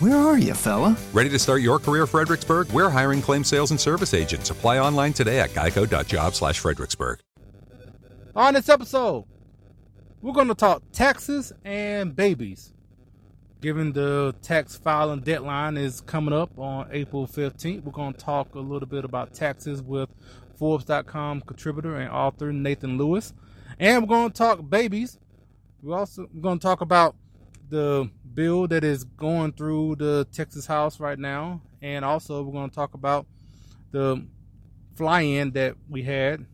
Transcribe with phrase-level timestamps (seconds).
[0.00, 0.96] Where are you, fella?
[1.12, 2.70] Ready to start your career, Fredericksburg?
[2.70, 4.48] We're hiring claim sales and service agents.
[4.48, 7.20] Apply online today at geico.job slash Fredericksburg.
[8.34, 9.26] On this episode,
[10.22, 12.72] we're going to talk taxes and babies.
[13.60, 18.54] Given the tax filing deadline is coming up on April 15th, we're going to talk
[18.54, 20.08] a little bit about taxes with
[20.56, 23.34] Forbes.com contributor and author Nathan Lewis.
[23.78, 25.18] And we're going to talk babies.
[25.82, 27.16] We're also going to talk about
[27.70, 31.62] the bill that is going through the Texas House right now.
[31.80, 33.26] And also, we're going to talk about
[33.92, 34.26] the
[34.96, 36.44] fly in that we had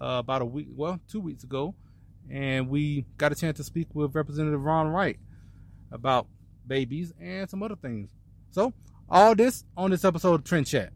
[0.00, 1.74] uh, about a week, well, two weeks ago.
[2.30, 5.18] And we got a chance to speak with Representative Ron Wright
[5.90, 6.26] about
[6.66, 8.08] babies and some other things.
[8.50, 8.72] So,
[9.08, 10.92] all this on this episode of Trend Chat.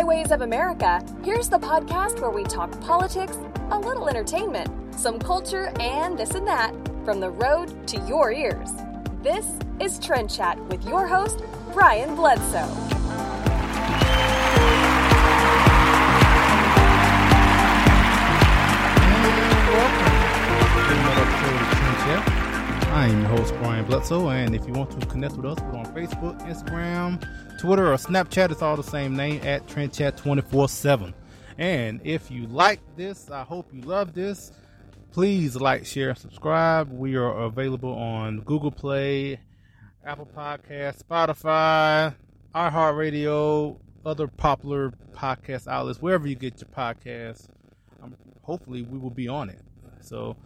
[0.00, 3.36] Highways of America, here's the podcast where we talk politics,
[3.70, 6.74] a little entertainment, some culture, and this and that
[7.04, 8.70] from the road to your ears.
[9.22, 9.46] This
[9.78, 11.42] is Trend Chat with your host,
[11.74, 12.99] Brian Bledsoe.
[22.90, 25.78] I am your host, Brian Bledsoe, and if you want to connect with us, we're
[25.78, 27.24] on Facebook, Instagram,
[27.60, 28.50] Twitter, or Snapchat.
[28.50, 31.14] It's all the same name at TrendChat 24 7.
[31.56, 34.50] And if you like this, I hope you love this.
[35.12, 36.90] Please like, share, and subscribe.
[36.90, 39.38] We are available on Google Play,
[40.04, 42.12] Apple Podcasts, Spotify,
[42.56, 47.46] iHeartRadio, other popular podcast outlets, wherever you get your podcasts.
[48.02, 49.60] Um, hopefully, we will be on it.
[50.00, 50.36] So,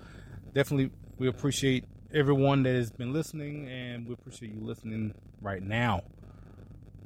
[0.52, 6.00] definitely, we appreciate everyone that has been listening, and we appreciate you listening right now.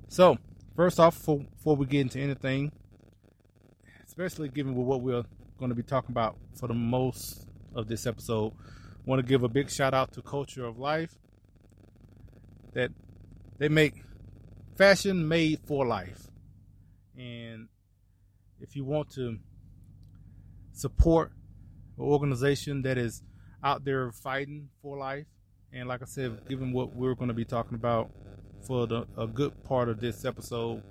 [0.08, 0.36] So,
[0.76, 2.70] first off, before, before we get into anything,
[4.06, 5.24] especially given what we're
[5.58, 8.52] going to be talking about for the most of this episode,
[9.06, 11.16] want to give a big shout out to Culture of Life
[12.74, 12.90] that
[13.56, 13.94] they make
[14.76, 16.26] fashion made for life.
[17.16, 17.68] And
[18.60, 19.38] if you want to
[20.72, 21.32] support
[21.96, 23.22] an organization that is
[23.62, 25.26] out there fighting for life,
[25.72, 28.10] and like I said, given what we're going to be talking about
[28.66, 30.82] for the, a good part of this episode,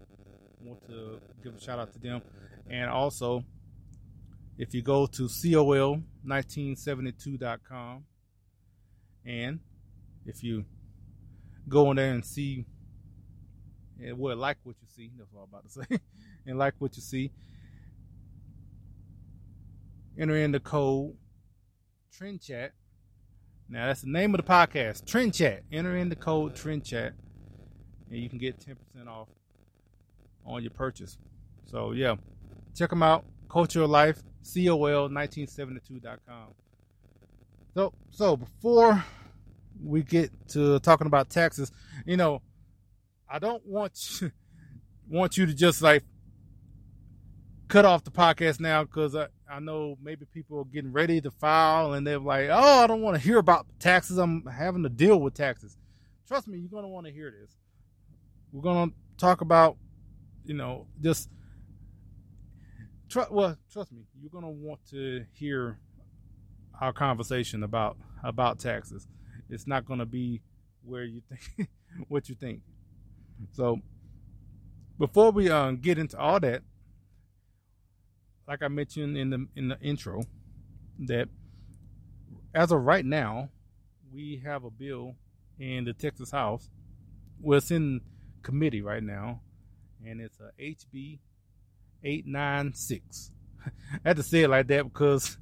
[0.61, 2.21] I want to give a shout out to them.
[2.69, 3.45] And also,
[4.57, 8.03] if you go to col1972.com,
[9.25, 9.59] and
[10.25, 10.65] if you
[11.67, 12.65] go in there and see,
[13.99, 15.85] and well, like what you see, that's what I'm about to say,
[16.45, 17.31] and like what you see,
[20.19, 21.13] enter in the code
[22.11, 22.73] Trend Chat.
[23.69, 25.63] Now that's the name of the podcast, Trend Chat.
[25.71, 27.13] Enter in the code Trend Chat,
[28.09, 28.75] and you can get 10%
[29.07, 29.27] off
[30.45, 31.17] on your purchase.
[31.65, 32.15] So yeah,
[32.75, 33.25] check them out.
[33.49, 36.47] Culture of Life, col1972.com.
[37.73, 39.03] So so before
[39.83, 41.71] we get to talking about taxes,
[42.05, 42.41] you know,
[43.29, 44.31] I don't want you,
[45.09, 46.03] want you to just like
[47.67, 49.15] cut off the podcast now because
[49.49, 53.01] I, know maybe people are getting ready to file and they're like, oh, I don't
[53.01, 54.17] want to hear about taxes.
[54.17, 55.77] I'm having to deal with taxes.
[56.27, 57.55] Trust me, you're going to want to hear this.
[58.51, 59.77] we're gonna talk about,
[60.45, 61.29] you know, just
[63.09, 65.79] tr- well, trust me, you're gonna want to hear
[66.79, 69.07] our conversation about about taxes.
[69.49, 70.41] It's not gonna be
[70.83, 71.69] where you think
[72.07, 72.61] what you think.
[73.51, 73.79] So
[74.97, 76.63] before we um, get into all that,
[78.47, 80.23] like I mentioned in the in the intro,
[80.99, 81.27] that
[82.53, 83.49] as of right now,
[84.13, 85.15] we have a bill
[85.59, 86.69] in the Texas House.
[87.39, 88.01] Well, it's in
[88.41, 89.41] committee right now,
[90.05, 91.19] and it's a HB
[92.03, 93.31] 896.
[93.65, 93.69] I
[94.03, 95.37] had to say it like that because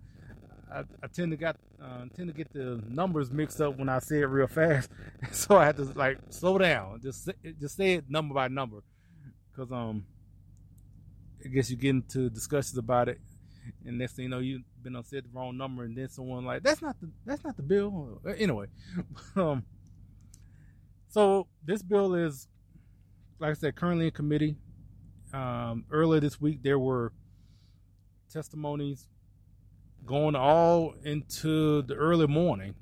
[0.72, 4.00] I, I tend to got uh, tend to get the numbers mixed up when I
[4.00, 4.90] say it real fast,
[5.31, 7.30] so I had to like slow down, just
[7.60, 8.80] just say it number by number,
[9.52, 10.06] because um,
[11.45, 13.19] I guess you get into discussions about it,
[13.86, 16.44] and next thing you know, you've been on said the wrong number, and then someone
[16.44, 18.19] like that's not the that's not the bill.
[18.38, 18.68] Anyway,
[19.36, 19.63] um,
[21.07, 22.47] so this bill is,
[23.39, 24.57] like I said, currently in committee.
[25.33, 27.12] Um, earlier this week, there were
[28.31, 29.07] testimonies
[30.06, 32.74] going all into the early morning,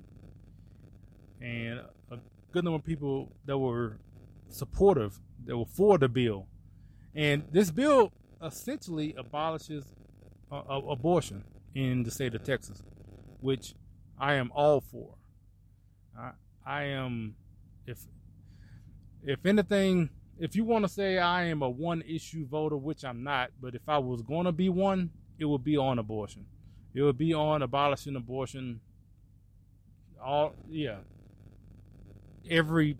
[1.42, 1.82] and
[2.12, 2.18] a
[2.52, 3.98] good number of people that were
[4.50, 6.48] supportive, that were for the bill.
[7.16, 8.12] And this bill
[8.44, 9.86] essentially abolishes
[10.52, 11.44] uh, abortion
[11.76, 12.84] in the state of Texas,
[13.42, 13.74] which
[14.20, 15.16] I am all for.
[16.18, 16.32] I,
[16.66, 17.36] I am,
[17.88, 18.00] if
[19.24, 23.24] if anything, if you want to say I am a one issue voter, which I'm
[23.24, 26.46] not, but if I was going to be one, it would be on abortion.
[26.94, 28.82] It would be on abolishing abortion.
[30.24, 30.98] All yeah.
[32.50, 32.98] Every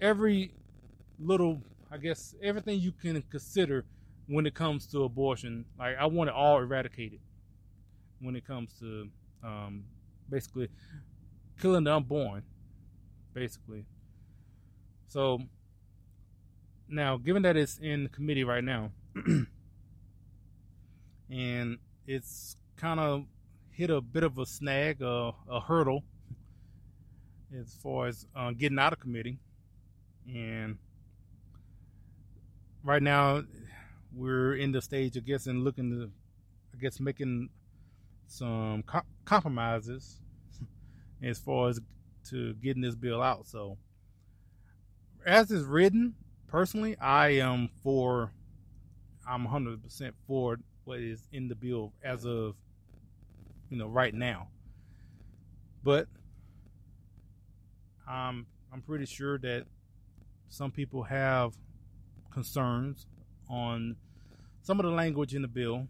[0.00, 0.52] every
[1.18, 3.84] little I guess everything you can consider
[4.26, 7.20] when it comes to abortion, like I want it all eradicated.
[8.18, 9.08] When it comes to
[9.44, 9.84] um,
[10.30, 10.68] basically
[11.60, 12.44] killing the unborn,
[13.34, 13.84] basically.
[15.08, 15.40] So
[16.88, 18.92] now, given that it's in the committee right now,
[21.30, 23.26] and it's kind of
[23.70, 26.04] hit a bit of a snag, uh, a hurdle,
[27.54, 29.38] as far as uh, getting out of committee,
[30.26, 30.78] and
[32.84, 33.42] right now
[34.14, 36.10] we're in the stage, guess, and looking to,
[36.74, 37.48] I guess, making
[38.26, 40.20] some co- compromises
[41.22, 41.80] as far as
[42.30, 43.46] to getting this bill out.
[43.46, 43.78] So
[45.26, 46.14] as it's written,
[46.48, 48.32] personally, I am for.
[49.26, 52.56] I'm 100% for what is in the bill as of
[53.70, 54.48] you know right now.
[55.84, 56.08] But
[58.08, 59.66] I'm I'm pretty sure that
[60.48, 61.54] some people have
[62.32, 63.06] concerns
[63.48, 63.96] on
[64.62, 65.86] some of the language in the bill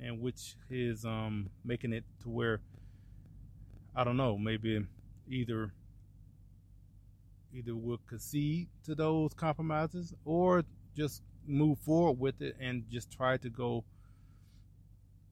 [0.00, 2.60] and which is um, making it to where
[3.94, 4.84] I don't know, maybe
[5.28, 5.72] either
[7.54, 10.64] either will concede to those compromises or
[10.96, 13.84] just move forward with it and just try to go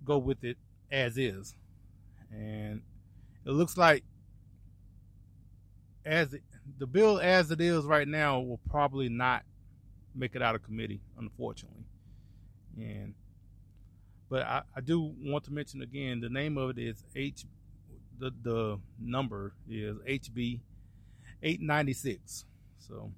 [0.04, 0.58] go with it
[0.90, 1.54] as is.
[2.30, 2.82] And
[3.46, 4.04] it looks like
[6.04, 6.42] as it,
[6.78, 9.42] the bill as it is right now will probably not
[10.14, 11.84] make it out of committee, unfortunately.
[12.78, 13.14] And
[14.28, 17.44] but I, I do want to mention again the name of it is H
[18.18, 20.60] the the number is HB
[21.42, 22.44] 896.
[22.78, 23.10] So,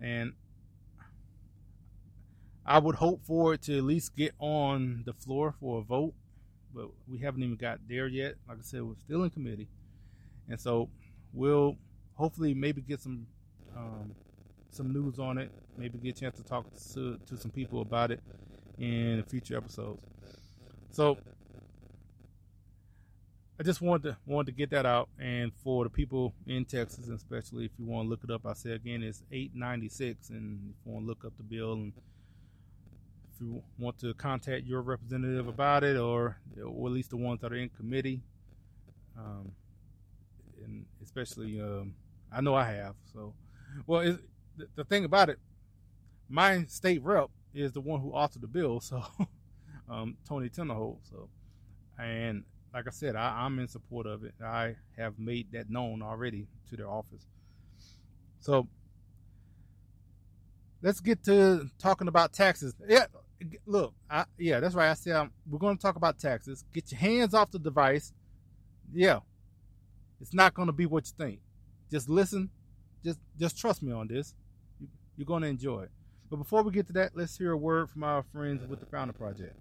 [0.00, 0.32] and
[2.66, 6.14] I would hope for it to at least get on the floor for a vote,
[6.74, 8.34] but we haven't even got there yet.
[8.48, 9.68] Like I said, we're still in committee,
[10.48, 10.88] and so
[11.32, 11.76] we'll
[12.14, 13.26] hopefully maybe get some
[13.76, 14.14] um,
[14.72, 15.50] some news on it.
[15.76, 18.20] Maybe get a chance to talk to to some people about it
[18.78, 20.02] in future episodes.
[20.90, 21.18] So
[23.60, 27.08] I just wanted to wanted to get that out, and for the people in Texas,
[27.08, 30.86] especially if you want to look it up, I say again it's 896, and if
[30.86, 31.92] you want to look up the bill, and
[33.32, 37.40] if you want to contact your representative about it, or or at least the ones
[37.42, 38.22] that are in committee,
[39.18, 39.52] um,
[40.64, 41.94] and especially um,
[42.32, 42.94] I know I have.
[43.12, 43.34] So,
[43.86, 44.16] well,
[44.56, 45.38] the, the thing about it,
[46.28, 49.02] my state rep is the one who authored the bill, so
[49.90, 50.98] um, Tony Tinderholt.
[51.08, 51.28] So,
[51.98, 54.34] and like I said, I, am in support of it.
[54.42, 57.26] I have made that known already to their office.
[58.40, 58.66] So
[60.80, 62.74] let's get to talking about taxes.
[62.88, 63.06] Yeah,
[63.66, 64.90] look, I, yeah, that's right.
[64.90, 66.64] I said um, we're going to talk about taxes.
[66.72, 68.12] Get your hands off the device.
[68.92, 69.20] Yeah,
[70.20, 71.40] it's not going to be what you think.
[71.90, 72.50] Just listen.
[73.04, 74.34] Just just trust me on this.
[75.22, 75.90] You're going to enjoy it.
[76.30, 78.86] But before we get to that, let's hear a word from our friends with the
[78.86, 79.54] Founder Project.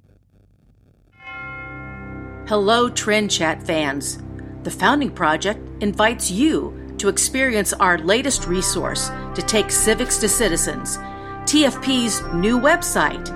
[2.47, 4.17] Hello, Trend Chat fans.
[4.63, 10.97] The Founding Project invites you to experience our latest resource to take civics to citizens,
[11.43, 13.29] TFP's new website.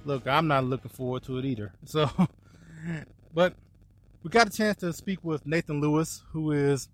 [0.04, 1.72] Look i'm not looking forward to it either.
[1.84, 2.10] So
[3.34, 3.54] but
[4.22, 6.88] we got a chance to speak with nathan lewis who is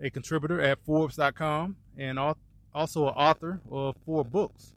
[0.00, 2.18] a contributor at forbes.com and
[2.74, 4.74] also an author of four books.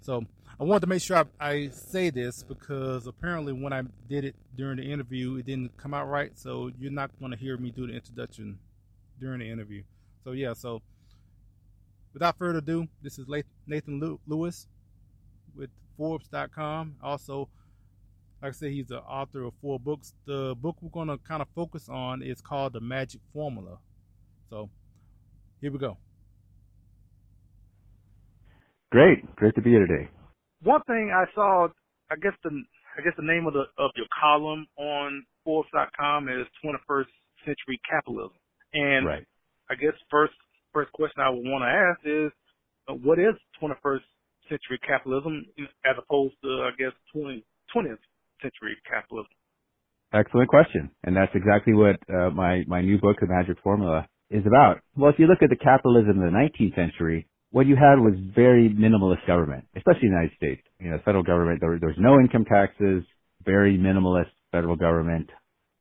[0.00, 0.24] So
[0.58, 4.34] i wanted to make sure I, I say this because apparently when i did it
[4.56, 6.32] during the interview it didn't come out right.
[6.38, 8.58] So you're not going to hear me do the introduction
[9.20, 9.82] during the interview.
[10.24, 10.82] So yeah so
[12.12, 13.26] without further ado this is
[13.66, 14.66] nathan lewis
[15.54, 16.96] with Forbes.com.
[17.02, 17.48] Also,
[18.42, 20.14] like I said, he's the author of four books.
[20.26, 23.78] The book we're going to kind of focus on is called The Magic Formula.
[24.50, 24.70] So,
[25.60, 25.96] here we go.
[28.92, 30.08] Great, great to be here today.
[30.62, 31.68] One thing I saw,
[32.10, 32.50] I guess the
[32.96, 37.04] I guess the name of the of your column on Forbes.com is 21st
[37.44, 38.32] Century Capitalism,
[38.72, 39.26] and right.
[39.68, 40.32] I guess first
[40.72, 42.32] first question I would want to ask is,
[42.88, 44.00] uh, what is 21st
[44.48, 45.46] century capitalism
[45.84, 48.02] as opposed to, I guess, 20, 20th
[48.42, 49.30] century capitalism?
[50.12, 50.90] Excellent question.
[51.04, 54.80] And that's exactly what uh, my, my new book, The Magic Formula, is about.
[54.96, 58.14] Well, if you look at the capitalism of the 19th century, what you had was
[58.34, 60.62] very minimalist government, especially in the United States.
[60.80, 63.04] You know, federal government, there, there was no income taxes,
[63.44, 65.30] very minimalist federal government,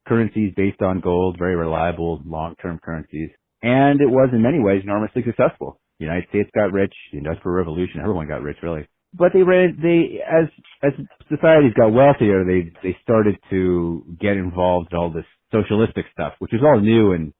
[0.07, 3.29] currencies based on gold, very reliable long-term currencies.
[3.61, 5.79] And it was in many ways enormously successful.
[5.99, 8.87] The United States got rich, the Industrial Revolution, everyone got rich really.
[9.13, 10.49] But they ran, they, as,
[10.83, 10.91] as
[11.29, 16.51] societies got wealthier, they, they started to get involved in all this socialistic stuff, which
[16.51, 17.33] was all new and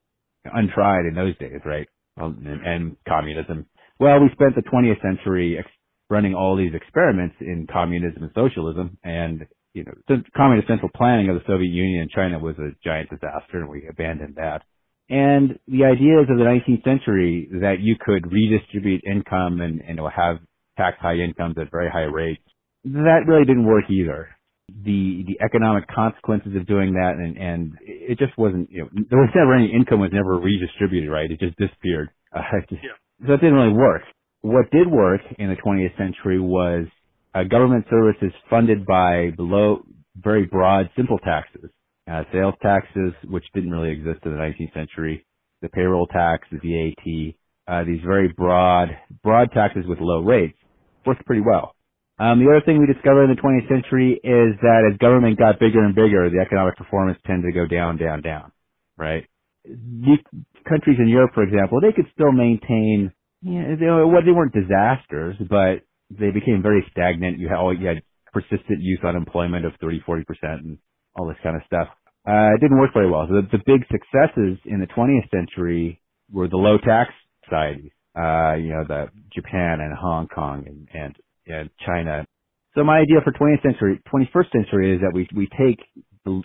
[0.46, 1.88] untried in those days, right?
[2.16, 3.66] And, and communism.
[4.00, 5.68] Well, we spent the 20th century ex-
[6.10, 11.36] running all these experiments in communism and socialism, and you know, communist central planning of
[11.36, 14.62] the Soviet Union and China was a giant disaster, and we abandoned that.
[15.10, 20.38] And the ideas of the 19th century that you could redistribute income and, and have
[20.78, 22.42] tax high incomes at very high rates,
[22.84, 24.30] that really didn't work either.
[24.68, 29.20] The, the economic consequences of doing that and, and it just wasn't, you know, there
[29.20, 31.30] was never any income was never redistributed, right?
[31.30, 32.10] It just disappeared.
[32.36, 33.26] Uh, just, yeah.
[33.26, 34.02] So it didn't really work.
[34.42, 36.86] What did work in the 20th century was
[37.34, 39.86] uh, government services funded by below,
[40.18, 41.70] very broad, simple taxes
[42.12, 45.26] uh, sales taxes, which didn't really exist in the 19th century,
[45.62, 47.36] the payroll tax, the VAT,
[47.68, 48.90] uh, these very broad,
[49.24, 50.58] broad taxes with low rates
[51.06, 51.76] worked pretty well.
[52.20, 55.60] Um, the other thing we discovered in the 20th century is that as government got
[55.60, 58.52] bigger and bigger, the economic performance tended to go down, down, down,
[58.98, 59.26] right?
[59.66, 60.24] These
[60.70, 65.36] countries in Europe, for example, they could still maintain, you know, they, they weren't disasters,
[65.50, 67.40] but they became very stagnant.
[67.40, 70.78] You had, you had persistent youth unemployment of 30, 40%, and
[71.16, 71.88] all this kind of stuff.
[72.28, 73.28] Uh, it didn't work very well.
[73.30, 77.12] So the, the big successes in the 20th century were the low tax
[77.44, 82.26] societies, uh, you know, the Japan and Hong Kong and, and, and China.
[82.74, 85.80] So my idea for 20th century, 21st century is that we, we take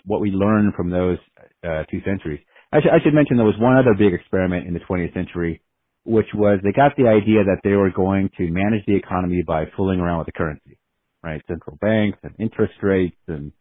[0.05, 1.19] what we learn from those,
[1.65, 2.41] uh, two centuries.
[2.73, 5.63] I, I should mention there was one other big experiment in the 20th century,
[6.05, 9.65] which was they got the idea that they were going to manage the economy by
[9.77, 10.79] fooling around with the currency,
[11.23, 11.43] right?
[11.49, 13.53] Central banks and interest rates and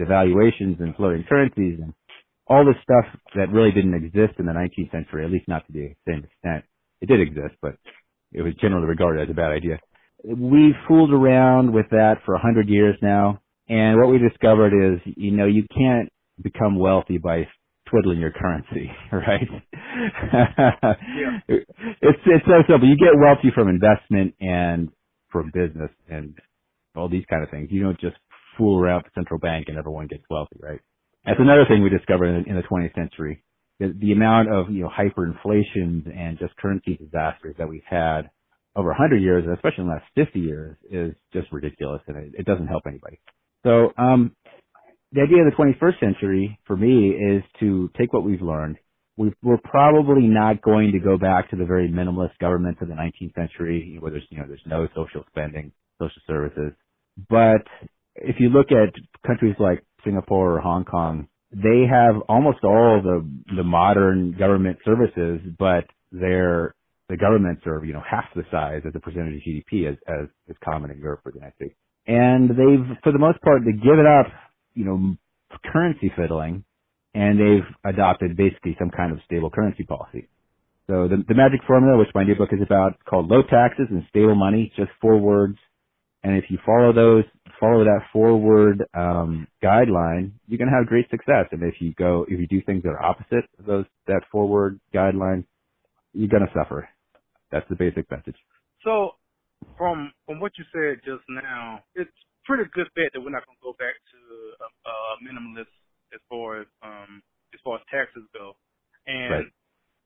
[0.00, 1.92] devaluations and floating currencies and
[2.46, 5.72] all this stuff that really didn't exist in the 19th century, at least not to
[5.72, 6.64] the same extent.
[7.00, 7.76] It did exist, but
[8.32, 9.78] it was generally regarded as a bad idea.
[10.24, 15.00] We've fooled around with that for a hundred years now, and what we discovered is,
[15.16, 16.10] you know, you can't
[16.42, 17.46] become wealthy by
[17.88, 19.48] twiddling your currency, right?
[20.32, 21.38] yeah.
[22.00, 22.88] It's it's so simple.
[22.88, 24.88] You get wealthy from investment and
[25.30, 26.34] from business and
[26.96, 27.68] all these kind of things.
[27.70, 28.16] You don't just
[28.56, 30.80] fool around the central bank and everyone gets wealthy, right?
[31.24, 33.42] That's another thing we discovered in, in the 20th century.
[33.80, 38.30] The, the amount of, you know, hyperinflations and just currency disasters that we've had
[38.76, 42.46] over 100 years, especially in the last 50 years, is just ridiculous, and it, it
[42.46, 43.20] doesn't help anybody.
[43.64, 44.34] So, um,
[45.12, 48.76] the idea of the 21st century for me is to take what we've learned.
[49.16, 52.94] we are probably not going to go back to the very minimalist governments of the
[52.94, 55.70] 19th century, where there's you know there's no social spending,
[56.00, 56.72] social services.
[57.30, 57.62] But
[58.16, 58.94] if you look at
[59.26, 65.40] countries like Singapore or Hong Kong, they have almost all the the modern government services,
[65.58, 66.74] but they're
[67.08, 70.28] the governments are you know half the size as a percentage of GDP as as
[70.48, 71.74] is common in Europe or the United States.
[72.06, 74.26] And they've, for the most part, they've given up
[74.74, 75.16] you know,
[75.72, 76.64] currency fiddling
[77.14, 80.28] and they've adopted basically some kind of stable currency policy.
[80.86, 84.04] So the, the magic formula, which my new book is about, called low taxes and
[84.10, 85.58] stable money, just four words.
[86.22, 87.24] And if you follow those,
[87.60, 91.46] follow that forward um, guideline, you're going to have great success.
[91.52, 94.80] And if you go, if you do things that are opposite of those that forward
[94.94, 95.44] guideline,
[96.12, 96.88] you're going to suffer.
[97.50, 98.36] That's the basic message.
[98.84, 99.12] So,
[99.78, 102.10] from from what you said just now, it's
[102.44, 104.18] pretty good bet that we're not going to go back to
[104.60, 104.94] a, a
[105.24, 105.72] minimalist
[106.12, 107.22] as far as um
[107.54, 108.56] as far as taxes go.
[109.06, 109.52] And right.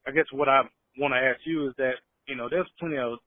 [0.06, 0.62] I guess what I
[0.98, 3.18] want to ask you is that you know there's plenty of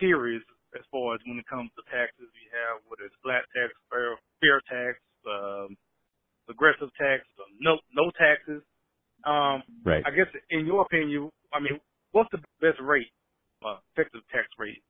[0.00, 0.42] theories
[0.74, 2.28] as far as when it comes to taxes.
[2.32, 4.96] We have what is flat tax, fair, fair tax,
[5.28, 5.76] um,
[6.48, 7.24] aggressive tax,
[7.60, 8.62] no no taxes.
[9.24, 10.02] Um, right.
[10.06, 11.78] I guess in your opinion, I mean,
[12.10, 13.12] what's the best rate,
[13.64, 14.82] uh, effective tax rate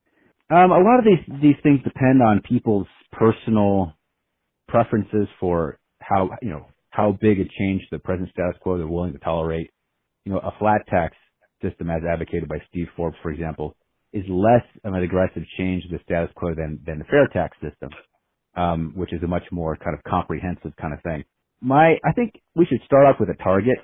[0.52, 3.94] um, a lot of these these things depend on people's personal
[4.68, 8.86] preferences for how you know how big a change to the present status quo they're
[8.86, 9.70] willing to tolerate.
[10.24, 11.16] You know, a flat tax
[11.62, 13.76] system, as advocated by Steve Forbes, for example,
[14.12, 17.56] is less of an aggressive change to the status quo than than the fair tax
[17.62, 17.90] system,
[18.56, 21.24] um, which is a much more kind of comprehensive kind of thing.
[21.60, 23.78] My, I think we should start off with a target.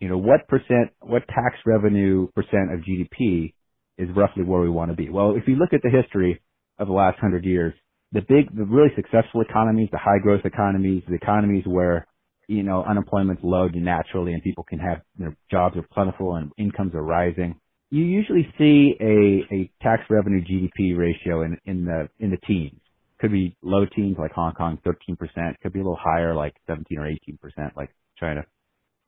[0.00, 3.54] You know, what percent, what tax revenue percent of GDP
[3.96, 5.08] is roughly where we want to be.
[5.08, 6.40] Well, if you look at the history
[6.78, 7.72] of the last hundred years,
[8.12, 12.06] the big, the really successful economies, the high growth economies, the economies where,
[12.48, 16.94] you know, unemployment's low naturally and people can have, know, jobs are plentiful and incomes
[16.94, 17.56] are rising.
[17.90, 22.80] You usually see a, a tax revenue GDP ratio in, in the, in the teens.
[23.20, 25.18] Could be low teens like Hong Kong, 13%.
[25.62, 28.44] Could be a little higher like 17 or 18% like China.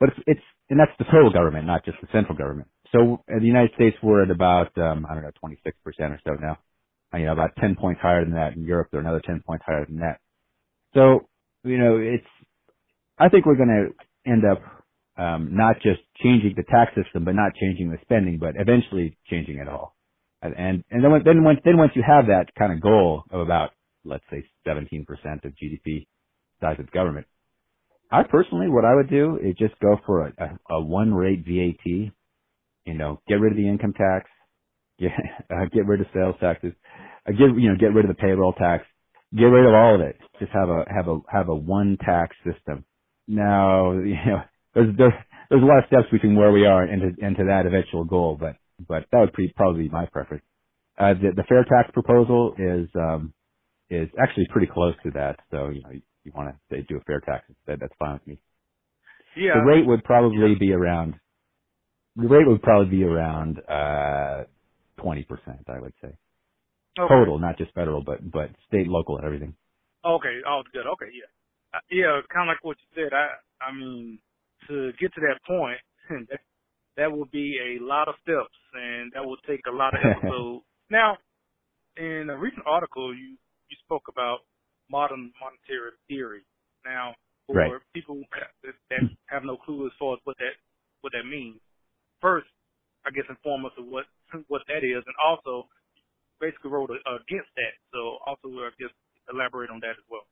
[0.00, 2.68] But it's, it's, and that's the total government, not just the central government.
[2.92, 5.54] So in the United States, we're at about, um, I don't know, 26%
[6.10, 6.58] or so now.
[7.18, 8.56] You know, about 10 points higher than that.
[8.56, 10.20] In Europe, they're another 10 points higher than that.
[10.94, 11.28] So,
[11.64, 12.26] you know, it's,
[13.18, 14.62] I think we're going to end up,
[15.18, 19.58] um, not just changing the tax system, but not changing the spending, but eventually changing
[19.58, 19.96] it all.
[20.42, 23.70] And, and, then, then once, then once you have that kind of goal of about,
[24.04, 25.06] let's say 17%
[25.44, 26.06] of GDP
[26.60, 27.26] size of government,
[28.12, 30.32] I personally, what I would do is just go for a,
[30.70, 32.10] a, a one rate VAT
[32.86, 34.30] you know, get rid of the income tax,
[35.00, 35.10] get
[35.50, 36.74] uh, get rid of sales taxes,
[37.28, 38.84] uh, get you know, get rid of the payroll tax,
[39.36, 40.18] get rid of all of it.
[40.40, 42.84] Just have a have a have a one tax system.
[43.28, 44.42] Now, you know,
[44.76, 45.14] there's there's
[45.50, 48.56] there's a lot of steps between where we are into into that eventual goal, but
[48.86, 50.44] but that would pre- probably be my preference.
[50.98, 53.32] Uh, the, the fair tax proposal is um,
[53.90, 55.40] is actually pretty close to that.
[55.50, 58.14] So you know, you, you want to say do a fair tax instead, that's fine
[58.14, 58.38] with me.
[59.36, 59.54] Yeah.
[59.54, 61.14] The rate would probably be around
[62.16, 64.44] the rate would probably be around uh
[64.98, 66.16] twenty percent, I would say.
[66.98, 67.14] Okay.
[67.14, 69.54] Total, not just federal, but but state, local, and everything.
[70.04, 70.86] Okay, all good.
[70.86, 71.28] Okay, yeah,
[71.76, 73.12] uh, yeah, kind of like what you said.
[73.12, 74.18] I I mean,
[74.68, 75.78] to get to that point,
[76.30, 76.40] that
[76.96, 80.64] that will be a lot of steps, and that will take a lot of episodes.
[80.90, 81.16] now,
[81.96, 83.36] in a recent article, you
[83.68, 84.46] you spoke about
[84.90, 86.42] modern monetary theory.
[86.84, 87.14] Now,
[87.46, 87.82] for right.
[87.94, 88.22] people
[88.62, 90.54] that, that have no clue as far as what that
[91.00, 91.58] what that means,
[92.20, 92.48] first,
[93.06, 94.06] I guess, inform us of what
[94.48, 95.68] what that is, and also
[96.40, 97.74] basically wrote against that.
[97.92, 98.92] So also, I guess,
[99.30, 100.26] elaborate on that as well.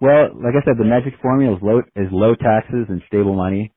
[0.00, 3.72] Well, like I said, the magic formula is low is low taxes and stable money.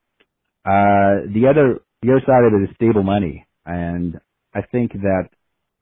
[0.66, 4.20] Uh, the other the other side of it is stable money, and
[4.54, 5.30] I think that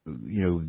[0.05, 0.63] you know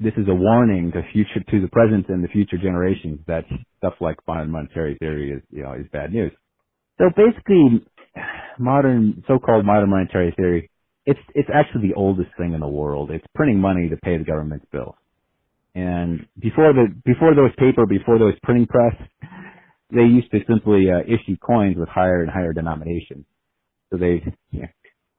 [0.00, 3.44] this is a warning to future to the present and the future generations that
[3.78, 6.32] stuff like modern monetary theory is you know is bad news.
[6.98, 7.84] So basically,
[8.58, 10.70] modern, so-called modern monetary theory,
[11.06, 13.10] it's, it's actually the oldest thing in the world.
[13.10, 14.94] It's printing money to pay the government's bills.
[15.78, 18.94] And before the, before there was paper, before there was printing press,
[19.94, 23.26] they used to simply uh, issue coins with higher and higher denominations.
[23.90, 24.68] So they, you know,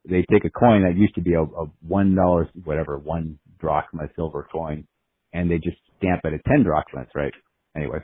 [0.10, 4.10] they take a coin that used to be a, a one dollar, whatever, one drachma
[4.18, 4.86] silver coin,
[5.32, 7.34] and they just stamp it at ten drachmas, right?
[7.76, 8.00] Anyway,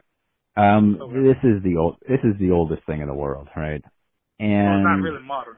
[0.55, 1.13] um, okay.
[1.13, 3.83] this is the old, this is the oldest thing in the world, right?
[4.39, 5.55] And well, it's not really modern.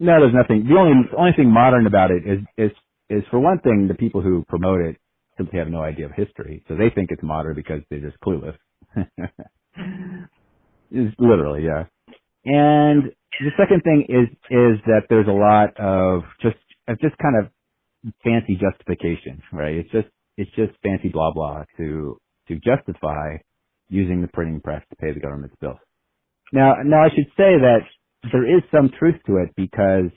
[0.00, 0.66] No, there's nothing.
[0.68, 2.70] The only only thing modern about it is is
[3.10, 4.96] is for one thing, the people who promote it
[5.42, 8.56] simply have no idea of history, so they think it's modern because they're just clueless.
[11.18, 11.84] literally, yeah.
[12.44, 13.04] And
[13.40, 16.56] the second thing is is that there's a lot of just
[16.88, 17.50] of just kind of
[18.24, 19.76] fancy justification, right?
[19.76, 23.36] It's just it's just fancy blah blah to to justify
[23.88, 25.78] using the printing press to pay the government's bills.
[26.52, 27.80] Now, now I should say that
[28.32, 30.10] there is some truth to it because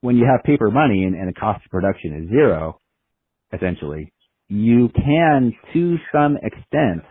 [0.00, 2.80] when you have paper money and, and the cost of production is zero,
[3.52, 4.12] essentially,
[4.48, 7.04] you can, to some extent,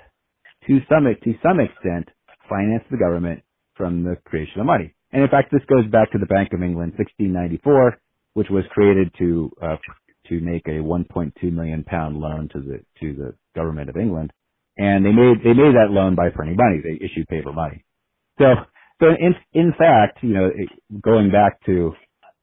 [0.68, 2.10] to some to some extent,
[2.50, 3.42] finance the government
[3.76, 4.94] from the creation of money.
[5.12, 7.98] And in fact, this goes back to the Bank of England, 1694,
[8.34, 9.78] which was created to uh,
[10.30, 14.32] to make a 1.2 million pound loan to the to the government of England,
[14.78, 16.82] and they made they made that loan by printing money.
[16.84, 17.84] They issued paper money.
[18.40, 18.46] So
[19.00, 20.50] so in in fact, you know,
[21.02, 21.94] going back to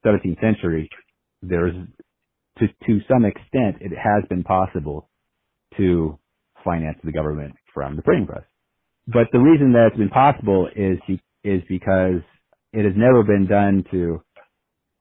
[0.05, 0.91] 17th century,
[1.43, 1.75] there's
[2.59, 5.11] to to some extent it has been possible
[5.77, 6.19] to
[6.65, 8.45] finance the government from the printing press.
[9.07, 10.99] But the reason that it's been possible is
[11.45, 12.23] is because
[12.73, 14.23] it has never been done to,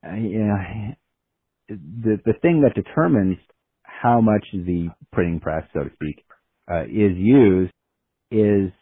[0.06, 0.94] uh, you know,
[1.70, 3.38] the the thing that determines
[3.84, 6.24] how much the printing press, so to speak,
[6.70, 7.72] uh, is used
[8.30, 8.72] is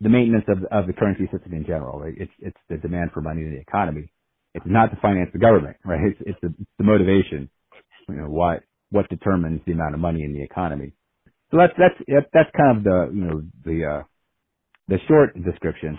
[0.00, 2.00] the maintenance of of the currency system in general.
[2.00, 2.14] Right?
[2.18, 4.12] It's it's the demand for money in the economy.
[4.54, 6.00] It's not to finance the government, right?
[6.02, 7.50] It's it's the, it's the motivation.
[8.08, 10.92] You know what what determines the amount of money in the economy.
[11.50, 14.02] So that's that's that's kind of the you know the uh,
[14.88, 15.98] the short description.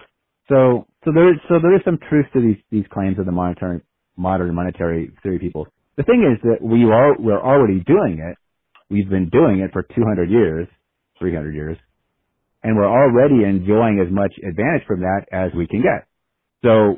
[0.50, 3.32] So so there is so there is some truth to these these claims of the
[3.32, 3.82] monetary
[4.18, 5.68] modern monetary theory people.
[5.98, 8.38] The thing is that we are we're already doing it.
[8.90, 10.68] We've been doing it for 200 years,
[11.20, 11.78] 300 years,
[12.64, 16.08] and we're already enjoying as much advantage from that as we can get.
[16.64, 16.98] So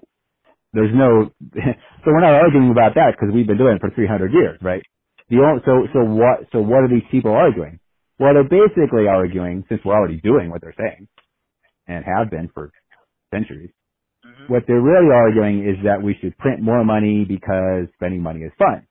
[0.74, 4.34] there's no so we're not arguing about that because we've been doing it for 300
[4.34, 4.84] years, right?
[5.30, 7.80] The only, so so what so what are these people arguing?
[8.20, 11.08] Well, they're basically arguing since we're already doing what they're saying
[11.88, 12.72] and have been for
[13.34, 13.72] centuries.
[14.26, 14.52] Mm-hmm.
[14.52, 18.52] What they're really arguing is that we should print more money because spending money is
[18.58, 18.86] fun.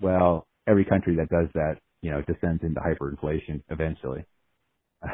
[0.00, 4.24] Well, every country that does that, you know, descends into hyperinflation eventually.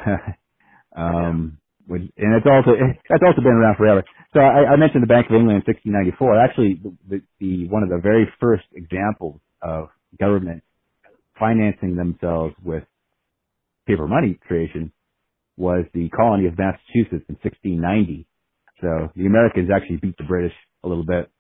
[0.96, 2.72] um, which, and it's also
[3.08, 4.04] that's also been around forever.
[4.32, 6.40] So I, I mentioned the Bank of England in 1694.
[6.40, 10.62] Actually, the, the, the one of the very first examples of government
[11.38, 12.84] financing themselves with
[13.86, 14.92] paper money creation
[15.56, 18.26] was the colony of Massachusetts in 1690.
[18.80, 21.30] So the Americans actually beat the British a little bit.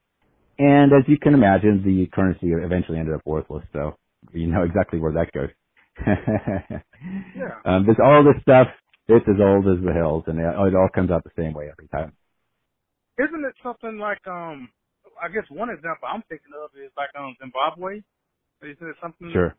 [0.58, 3.64] And as you can imagine, the currency eventually ended up worthless.
[3.72, 3.96] So
[4.32, 5.50] you know exactly where that goes.
[6.06, 7.58] yeah.
[7.64, 8.68] Um, this all this stuff,
[9.08, 11.70] it's as old as the hills, and it, it all comes out the same way
[11.70, 12.12] every time.
[13.18, 14.68] Isn't it something like um?
[15.22, 18.02] I guess one example I'm thinking of is like um Zimbabwe.
[18.64, 19.30] Is it something?
[19.32, 19.54] Sure.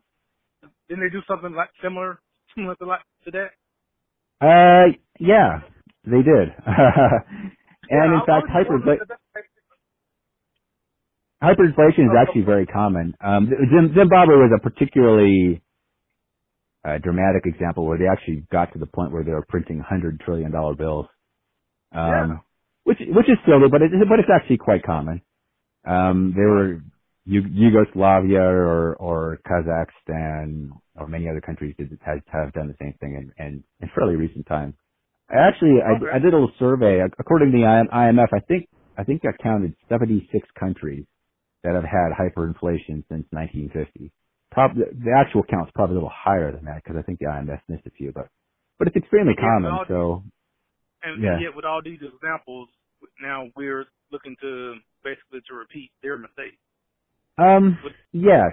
[0.88, 2.18] Didn't they do something like similar,
[2.54, 3.50] similar to like to that?
[4.40, 5.60] Uh, yeah,
[6.04, 6.52] they did.
[6.66, 7.52] and
[7.90, 9.06] yeah, in fact, hyperinflation.
[11.42, 13.14] Hyperinflation is actually very common.
[13.22, 13.48] Um,
[13.94, 15.62] Zimbabwe was a particularly
[16.84, 20.20] uh, dramatic example where they actually got to the point where they were printing hundred
[20.20, 21.06] trillion dollar bills,
[21.92, 22.36] um, yeah.
[22.84, 25.20] which which is silly, but it, but it's actually quite common.
[25.86, 26.80] Um, there were
[27.26, 33.32] Yugoslavia or or Kazakhstan or many other countries that have, have done the same thing
[33.38, 34.74] in, in, in fairly recent times.
[35.28, 36.06] I actually okay.
[36.12, 37.00] I, I did a little survey.
[37.18, 41.04] According to the IMF, I think I think I counted 76 countries
[41.64, 44.12] that have had hyperinflation since 1950.
[44.52, 47.60] Probably the actual count's probably a little higher than that because I think the IMF
[47.68, 48.28] missed a few, but
[48.78, 49.72] but it's extremely yeah, common.
[49.72, 50.22] All, so
[51.02, 51.38] and yeah.
[51.40, 52.68] yet with all these examples,
[53.20, 56.56] now we're looking to basically to repeat their mistakes.
[57.38, 57.78] Um,
[58.12, 58.52] yes,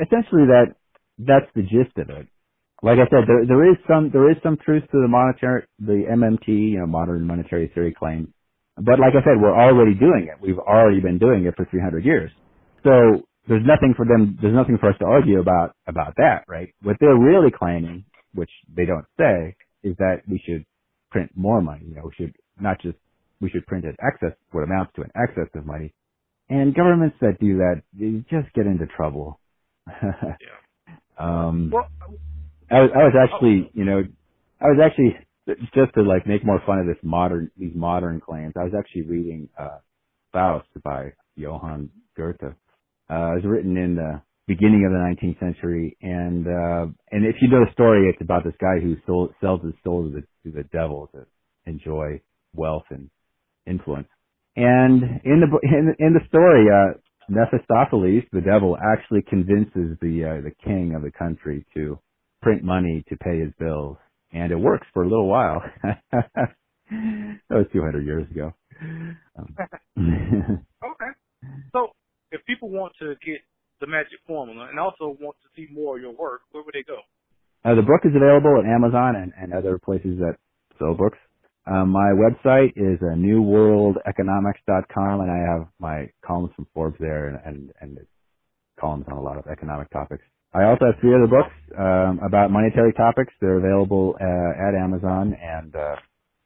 [0.00, 0.76] essentially that
[1.18, 2.28] that's the gist of it.
[2.82, 6.04] Like I said, there there is some there is some truth to the monetary the
[6.10, 8.34] MMT, you know, modern monetary theory claim.
[8.76, 10.40] But like I said, we're already doing it.
[10.42, 12.32] We've already been doing it for 300 years.
[12.84, 14.38] So there's nothing for them.
[14.42, 16.70] There's nothing for us to argue about about that, right?
[16.82, 20.64] What they're really claiming, which they don't say, is that we should
[21.12, 21.86] print more money.
[21.88, 22.98] You know, we should not just
[23.40, 25.94] we should print an excess, what amounts to an excess of money,
[26.48, 29.40] and governments that do that, they just get into trouble.
[30.02, 30.32] yeah.
[31.16, 31.86] Um, well,
[32.72, 34.02] I was, I was actually, you know,
[34.60, 35.16] I was actually
[35.74, 38.54] just to like make more fun of this modern, these modern claims.
[38.56, 39.78] I was actually reading uh,
[40.32, 42.42] Faust by Johann Goethe.
[42.42, 42.56] Uh, it
[43.08, 47.64] was written in the beginning of the 19th century, and uh, and if you know
[47.64, 50.64] the story, it's about this guy who sold, sells his soul to the to the
[50.72, 51.26] devil to
[51.66, 52.20] enjoy
[52.54, 53.10] wealth and
[53.66, 54.08] influence.
[54.56, 60.42] And in the in, in the story, uh, Mephistopheles, the devil, actually convinces the uh,
[60.42, 61.98] the king of the country to
[62.42, 63.96] print money to pay his bills,
[64.32, 65.62] and it works for a little while.
[65.82, 68.52] that was 200 years ago.
[69.38, 69.56] Um,
[70.84, 71.10] okay.
[71.72, 71.88] So,
[72.30, 73.40] if people want to get
[73.80, 76.84] the magic formula and also want to see more of your work, where would they
[76.86, 76.98] go?
[77.64, 80.36] Uh, the book is available at Amazon and, and other places that
[80.78, 81.18] sell books.
[81.66, 87.40] Um, my website is uh, newworldeconomics.com, and I have my columns from Forbes there and,
[87.44, 87.98] and, and
[88.78, 90.22] columns on a lot of economic topics.
[90.52, 93.32] I also have three other books um, about monetary topics.
[93.40, 95.96] They're available uh, at Amazon, and uh,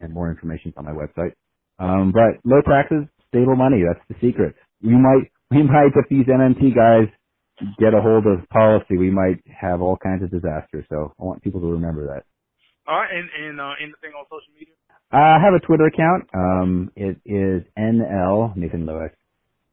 [0.01, 1.33] and more information on my website.
[1.79, 3.83] Um, but low taxes, stable money.
[3.87, 4.55] That's the secret.
[4.83, 7.09] We might we might if these MMT guys
[7.79, 10.87] get a hold of policy, we might have all kinds of disasters.
[10.89, 12.25] So I want people to remember that.
[12.89, 14.73] All right, and and uh, anything on social media?
[15.11, 16.29] I have a Twitter account.
[16.35, 19.13] Um, it is NL Nathan Lewis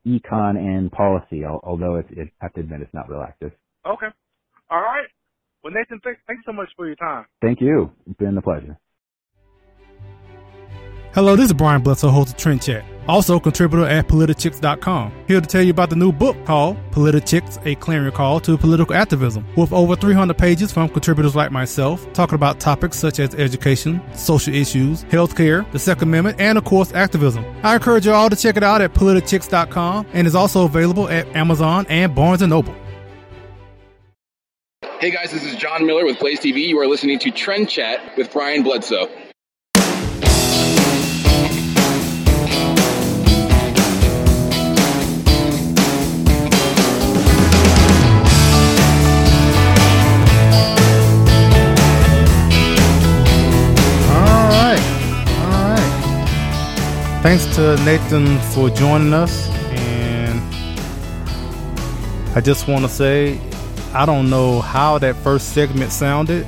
[0.07, 1.43] Econ and Policy.
[1.45, 3.51] Although it's, it, I have to admit it's not real active.
[3.85, 4.07] Okay.
[4.69, 5.07] All right.
[5.63, 7.25] Well, Nathan, thanks, thanks so much for your time.
[7.41, 7.91] Thank you.
[8.07, 8.79] It's been a pleasure.
[11.15, 15.13] Hello, this is Brian Bledsoe, host of Trend Chat, also contributor at politichicks.com.
[15.29, 18.93] Here to tell you about the new book called Politichicks, A Clarion Call to Political
[18.93, 24.01] Activism, with over 300 pages from contributors like myself, talking about topics such as education,
[24.13, 27.45] social issues, healthcare, the Second Amendment, and of course, activism.
[27.63, 31.33] I encourage you all to check it out at politichicks.com and is also available at
[31.33, 32.75] Amazon and Barnes & Noble.
[34.99, 36.67] Hey guys, this is John Miller with Blaze TV.
[36.67, 39.07] You are listening to Trend Chat with Brian Bledsoe.
[57.25, 59.49] Thanks to Nathan for joining us.
[59.71, 60.39] And
[62.35, 63.41] I just want to say,
[63.95, 66.45] I don't know how that first segment sounded.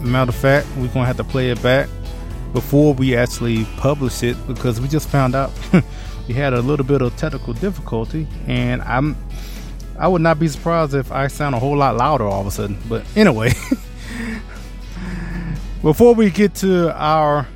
[0.00, 1.88] Matter of fact, we're going to have to play it back
[2.52, 5.50] before we actually publish it because we just found out
[6.28, 8.28] we had a little bit of technical difficulty.
[8.46, 9.16] And I'm.
[9.98, 12.50] I would not be surprised if I sound a whole lot louder all of a
[12.50, 12.76] sudden.
[12.90, 13.48] But anyway,
[15.82, 17.48] before we get to our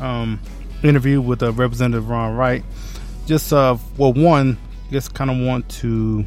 [0.00, 0.40] um,
[0.84, 2.64] interview with uh, Representative Ron Wright.
[3.26, 4.58] Just uh, well, one,
[4.90, 6.24] just kind of want to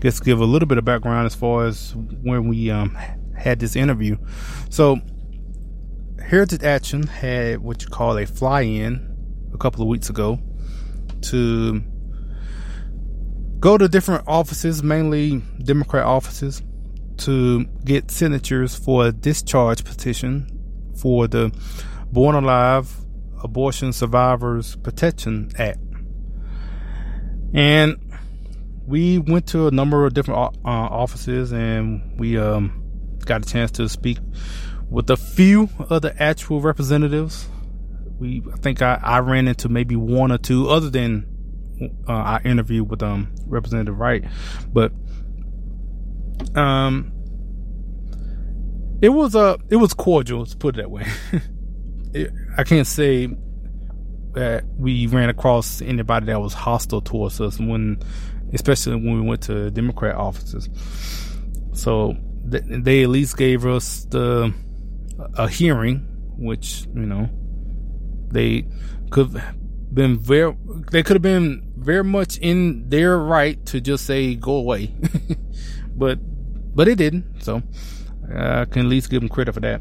[0.00, 2.96] just give a little bit of background as far as when we um,
[3.36, 4.16] had this interview.
[4.68, 4.98] So,
[6.22, 10.38] Heritage Action had what you call a fly-in a couple of weeks ago
[11.22, 11.82] to
[13.60, 16.62] go to different offices, mainly Democrat offices,
[17.16, 20.50] to get signatures for a discharge petition
[20.96, 21.50] for the
[22.12, 23.03] Born Alive
[23.44, 25.78] Abortion Survivors Protection Act.
[27.52, 27.96] And
[28.86, 32.82] we went to a number of different uh, offices and we um,
[33.24, 34.18] got a chance to speak
[34.90, 37.46] with a few of the actual representatives.
[38.18, 41.26] We, I think I, I ran into maybe one or two other than
[42.08, 44.24] uh, our interview with um, Representative Wright,
[44.72, 44.92] but
[46.54, 47.12] um,
[49.02, 50.40] it was a uh, it was cordial.
[50.40, 51.06] Let's put it that way.
[52.56, 53.28] I can't say
[54.34, 57.98] that we ran across anybody that was hostile towards us when,
[58.52, 60.68] especially when we went to Democrat offices.
[61.72, 62.16] So
[62.50, 64.52] th- they at least gave us the
[65.34, 67.28] a hearing, which you know
[68.30, 68.66] they
[69.10, 69.40] could
[69.92, 70.56] been very
[70.90, 74.92] they could have been very much in their right to just say go away,
[75.96, 76.18] but
[76.74, 77.42] but it didn't.
[77.42, 77.62] So
[78.28, 79.80] I can at least give them credit for that.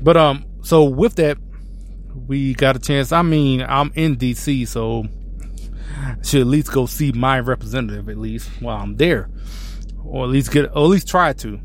[0.00, 1.38] But um, so with that,
[2.26, 3.12] we got a chance.
[3.12, 5.04] I mean, I'm in DC, so
[5.98, 9.28] I should at least go see my representative at least while I'm there,
[10.04, 11.60] or at least get, or at least try to.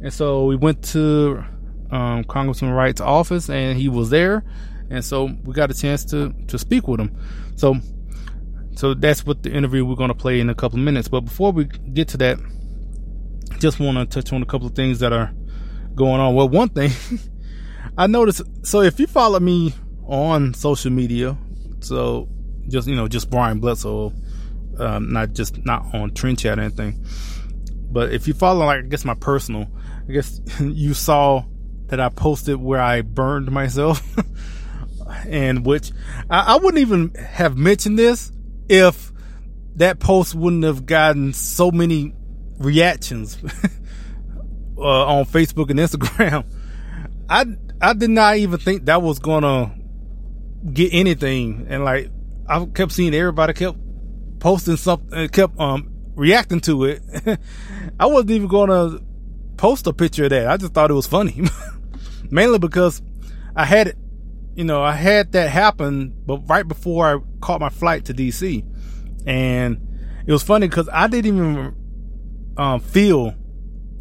[0.00, 1.44] And so we went to
[1.90, 4.44] um, Congressman Wright's office, and he was there,
[4.90, 7.16] and so we got a chance to to speak with him.
[7.56, 7.76] So,
[8.74, 11.08] so that's what the interview we're going to play in a couple of minutes.
[11.08, 12.38] But before we get to that,
[13.60, 15.32] just want to touch on a couple of things that are
[15.94, 16.34] going on.
[16.34, 16.90] Well, one thing.
[17.96, 18.42] I noticed.
[18.66, 19.74] So if you follow me
[20.06, 21.36] on social media,
[21.80, 22.28] so
[22.68, 24.12] just you know, just Brian Bledsoe,
[24.78, 27.04] um, not just not on Trend Chat or anything.
[27.90, 29.68] But if you follow, like I guess my personal,
[30.08, 31.44] I guess you saw
[31.86, 34.02] that I posted where I burned myself,
[35.28, 35.92] and which
[36.28, 38.32] I, I wouldn't even have mentioned this
[38.68, 39.12] if
[39.76, 42.14] that post wouldn't have gotten so many
[42.58, 43.36] reactions
[44.78, 46.44] uh, on Facebook and Instagram.
[47.28, 47.44] I
[47.84, 49.74] I did not even think that was gonna
[50.72, 52.10] get anything, and like
[52.48, 53.76] I kept seeing everybody kept
[54.38, 57.02] posting something, kept um reacting to it.
[58.00, 59.00] I wasn't even gonna
[59.58, 60.48] post a picture of that.
[60.48, 61.42] I just thought it was funny,
[62.30, 63.02] mainly because
[63.54, 63.98] I had it.
[64.54, 68.64] You know, I had that happen, but right before I caught my flight to DC,
[69.26, 71.74] and it was funny because I didn't even
[72.56, 73.34] um, feel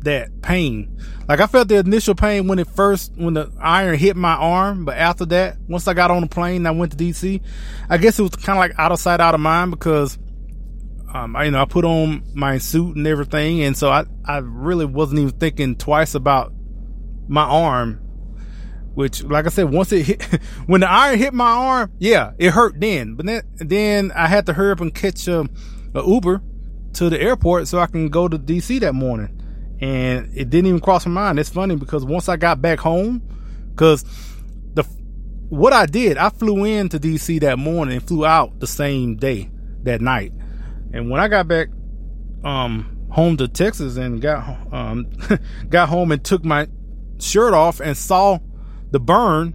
[0.04, 0.98] that pain.
[1.28, 4.86] Like I felt the initial pain when it first, when the iron hit my arm,
[4.86, 7.42] but after that, once I got on the plane, I went to DC.
[7.90, 10.18] I guess it was kind of like out of sight, out of mind because,
[11.14, 13.64] um, I, you know, I put on my suit and everything.
[13.64, 16.54] And so I, I really wasn't even thinking twice about
[17.28, 18.00] my arm,
[18.96, 20.24] which, like I said, once it hit,
[20.66, 24.46] when the iron hit my arm, yeah, it hurt then, but then, then I had
[24.48, 25.48] to hurry up and catch a,
[25.94, 26.42] a Uber
[26.94, 29.40] to the airport so I can go to DC that morning
[29.84, 31.40] and it didn't even cross my mind.
[31.40, 33.22] It's funny because once I got back home,
[33.72, 34.06] because
[34.76, 34.84] the
[35.50, 39.52] what I did, I flew into DC that morning and flew out the same day
[39.82, 40.32] that night.
[40.94, 41.68] And when I got back
[42.46, 45.12] um, home to Texas and got um,
[45.70, 46.70] got home and took my
[47.20, 48.40] shirt off and saw
[48.92, 49.54] the burn,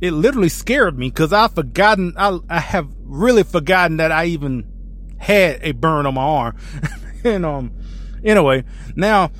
[0.00, 4.66] it literally scared me because I've forgotten I I have really forgotten that I even
[5.18, 6.56] had a burn on my arm.
[7.24, 7.72] and um
[8.24, 8.64] anyway,
[8.96, 9.30] now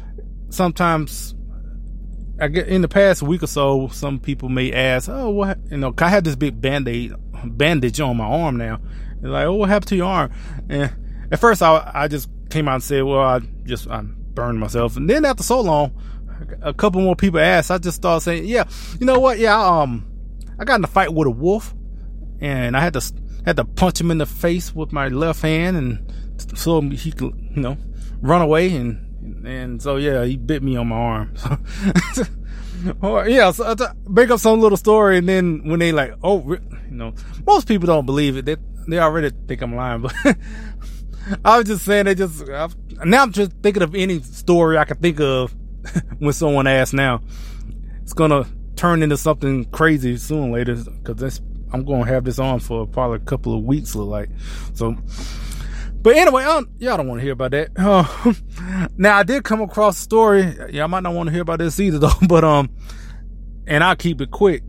[0.50, 1.34] sometimes
[2.40, 5.78] I get in the past week or so, some people may ask, "Oh, what?" You
[5.78, 7.12] know, I had this big band-aid
[7.44, 8.80] bandage on my arm now.
[9.20, 10.30] They're like, "Oh, what happened to your arm?"
[10.68, 10.92] And
[11.30, 14.96] at first, I I just came out and said, "Well, I just I burned myself."
[14.96, 15.92] And then after so long,
[16.62, 17.70] a couple more people asked.
[17.70, 18.64] I just started saying, "Yeah,
[19.00, 19.38] you know what?
[19.38, 20.06] Yeah, I, um,
[20.58, 21.74] I got in a fight with a wolf,
[22.40, 23.12] and I had to
[23.44, 26.12] had to punch him in the face with my left hand, and
[26.56, 27.76] so he could, you know,
[28.20, 29.04] run away and."
[29.44, 31.34] And so yeah, he bit me on my arm.
[33.02, 36.52] or yeah, so I break up some little story, and then when they like, oh,
[36.52, 37.14] you know,
[37.46, 38.44] most people don't believe it.
[38.44, 40.14] They they already think I'm lying, but
[41.44, 44.84] I was just saying they just I've, now I'm just thinking of any story I
[44.84, 45.54] can think of
[46.18, 46.92] when someone asks.
[46.92, 47.22] Now
[48.02, 48.46] it's gonna
[48.76, 51.40] turn into something crazy soon later because
[51.72, 53.94] I'm gonna have this on for probably a couple of weeks.
[53.94, 54.30] Look like
[54.74, 54.96] so.
[56.08, 57.68] But anyway, um, y'all don't want to hear about that.
[57.76, 60.56] Uh, now I did come across a story.
[60.70, 62.70] Y'all might not want to hear about this either though, but, um,
[63.66, 64.62] and I'll keep it quick.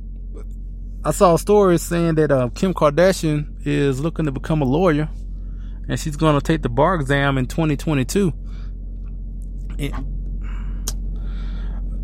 [1.05, 5.07] I saw a story saying that, uh, Kim Kardashian is looking to become a lawyer
[5.87, 8.33] and she's going to take the bar exam in 2022.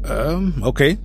[0.05, 0.97] um, okay.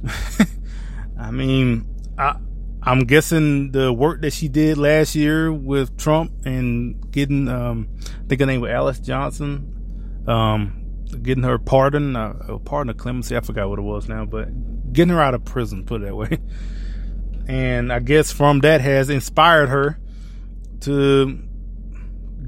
[1.19, 1.85] I mean,
[2.17, 2.37] I,
[2.83, 8.29] I'm guessing the work that she did last year with Trump and getting, um, I
[8.29, 13.37] think her name was Alice Johnson, um, getting her pardon, uh, pardon of clemency.
[13.37, 16.17] I forgot what it was now, but getting her out of prison, put it that
[16.17, 16.39] way.
[17.49, 19.99] And I guess from that has inspired her
[20.83, 21.37] to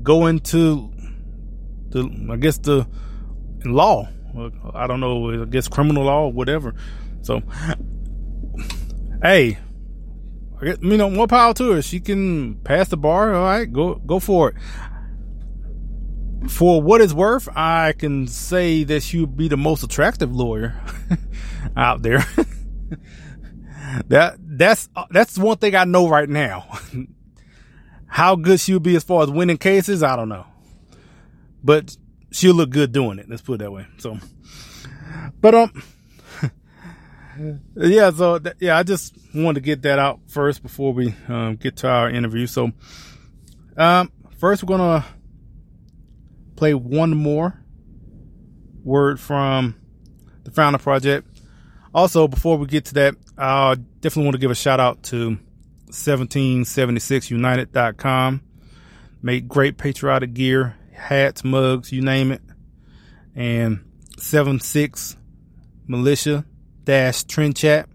[0.00, 0.92] go into
[1.88, 2.86] the, I guess the
[3.64, 4.08] law.
[4.72, 6.76] I don't know, I guess criminal law, whatever.
[7.22, 7.42] So,
[9.22, 9.58] hey,
[10.62, 11.82] you know, more power to her.
[11.82, 13.34] She can pass the bar.
[13.34, 14.56] All right, go go for it.
[16.50, 20.80] For what it's worth, I can say that she would be the most attractive lawyer
[21.76, 22.18] out there.
[24.08, 26.78] that that's that's one thing I know right now.
[28.06, 30.46] How good she'll be as far as winning cases, I don't know.
[31.64, 31.96] But
[32.30, 33.28] she'll look good doing it.
[33.28, 33.86] Let's put it that way.
[33.98, 34.18] So,
[35.40, 35.82] but um,
[37.76, 41.56] yeah, so th- yeah, I just wanted to get that out first before we um,
[41.56, 42.46] get to our interview.
[42.46, 42.72] So,
[43.76, 45.04] um, first we're gonna
[46.56, 47.58] play one more
[48.84, 49.76] word from
[50.44, 51.28] the Founder Project.
[51.94, 55.38] Also, before we get to that, I definitely want to give a shout out to
[55.86, 58.42] 1776united.com.
[59.20, 62.42] Make great patriotic gear, hats, mugs, you name it.
[63.34, 63.84] And
[64.18, 65.16] 76
[65.86, 66.44] militia
[66.84, 67.88] dash trend chat.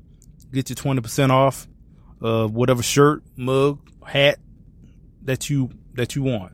[0.52, 1.66] Get you 20% off
[2.22, 4.40] of whatever shirt, mug, hat
[5.24, 6.54] that you, that you want.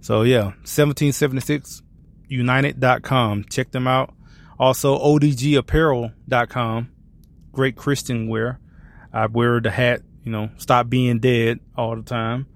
[0.00, 3.44] So yeah, 1776united.com.
[3.44, 4.12] Check them out.
[4.58, 6.90] Also odgapparel.com.
[7.52, 8.58] Great Christian wear.
[9.12, 12.46] I wear the hat, you know, stop being dead all the time.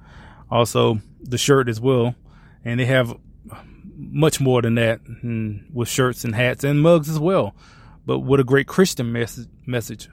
[0.51, 2.17] Also the shirt as well.
[2.65, 3.17] And they have
[3.97, 7.55] much more than that mm, with shirts and hats and mugs as well
[8.09, 9.49] but with a great Christian message.
[9.67, 10.09] message.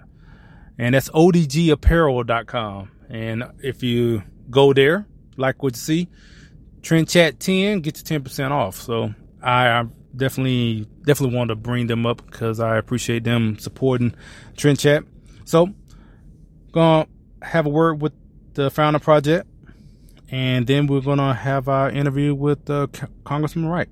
[0.78, 2.91] And that's odgapparel.com.
[3.10, 6.10] And if you go there, like what you see,
[6.82, 8.82] Trend Chat 10 get you 10% off.
[8.82, 14.14] So I, I definitely, definitely want to bring them up because I appreciate them supporting
[14.58, 15.06] Trend Chat.
[15.46, 15.70] So,
[16.74, 17.08] gonna
[17.41, 18.12] have a word with
[18.56, 19.48] the founder project
[20.30, 22.88] And then we're to have our interview with uh,
[23.24, 23.88] Congressman Wright.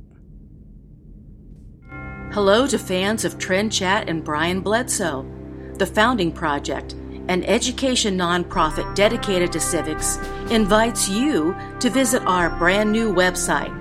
[2.33, 5.23] Hello to fans of Trend Chat and Brian Bledsoe.
[5.75, 6.93] The Founding Project,
[7.27, 10.17] an education nonprofit dedicated to civics,
[10.49, 13.71] invites you to visit our brand new website.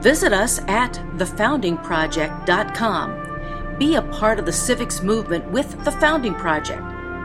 [0.00, 3.76] Visit us at thefoundingproject.com.
[3.80, 6.84] Be a part of the civics movement with the Founding Project.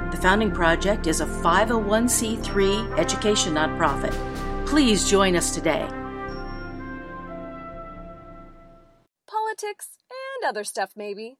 [0.10, 4.16] The Founding Project is a 501c3 education nonprofit.
[4.66, 5.88] Please join us today.
[9.28, 9.93] Politics
[10.44, 11.38] and other stuff, maybe.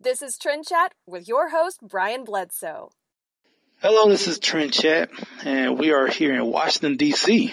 [0.00, 2.90] This is Trend Chat with your host, Brian Bledsoe.
[3.82, 5.10] Hello, this is Trend Chat,
[5.44, 7.52] and we are here in Washington, D.C.,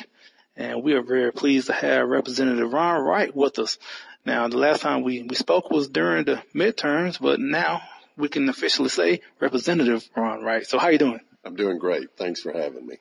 [0.55, 3.79] and we are very pleased to have Representative Ron Wright with us.
[4.25, 7.81] Now, the last time we, we spoke was during the midterms, but now
[8.15, 10.67] we can officially say Representative Ron Wright.
[10.67, 11.21] So how are you doing?
[11.43, 12.15] I'm doing great.
[12.15, 12.97] Thanks for having me.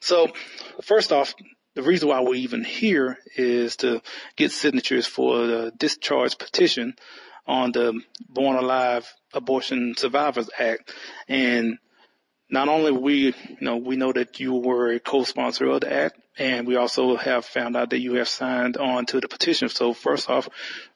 [0.00, 0.28] So
[0.82, 1.34] first off,
[1.74, 4.02] the reason why we're even here is to
[4.36, 6.94] get signatures for the discharge petition
[7.48, 10.94] on the Born Alive Abortion Survivors Act.
[11.26, 11.78] And
[12.50, 16.20] not only we, you know, we know that you were a co-sponsor of the act,
[16.38, 19.68] and we also have found out that you have signed on to the petition.
[19.68, 20.48] So first off,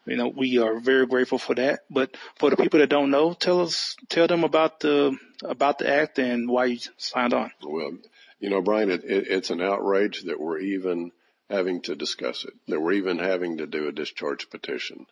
[0.06, 1.80] you know, we are very grateful for that.
[1.90, 5.92] But for the people that don't know, tell us, tell them about the about the
[5.92, 7.50] act and why you signed on.
[7.62, 7.98] Well,
[8.38, 11.10] you know, Brian, it, it, it's an outrage that we're even
[11.50, 15.06] having to discuss it, that we're even having to do a discharge petition,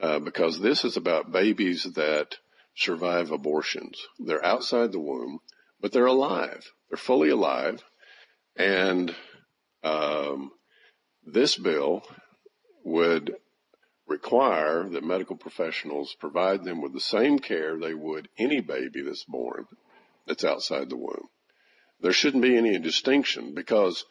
[0.00, 2.36] uh, because this is about babies that
[2.74, 3.98] survive abortions.
[4.18, 5.38] They're outside the womb,
[5.80, 6.70] but they're alive.
[6.88, 7.82] They're fully alive,
[8.56, 9.14] and
[9.82, 10.52] um,
[11.24, 12.02] this bill
[12.84, 13.34] would
[14.06, 19.24] require that medical professionals provide them with the same care they would any baby that's
[19.24, 19.66] born
[20.26, 21.28] that's outside the womb.
[22.00, 24.04] There shouldn't be any distinction because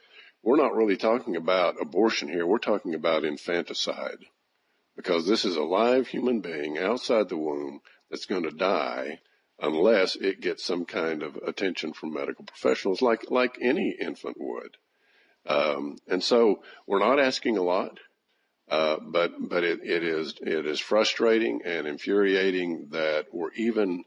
[0.43, 2.45] we're not really talking about abortion here.
[2.45, 4.17] We're talking about infanticide
[4.95, 9.19] because this is a live human being outside the womb that's going to die
[9.59, 14.77] unless it gets some kind of attention from medical professionals like, like any infant would.
[15.47, 17.99] Um, and so we're not asking a lot.
[18.67, 24.03] Uh, but but it, it is it is frustrating and infuriating that we're even